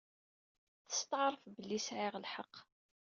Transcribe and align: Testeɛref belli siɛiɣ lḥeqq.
Testeɛref 0.89 1.43
belli 1.55 1.79
siɛiɣ 1.85 2.15
lḥeqq. 2.23 2.53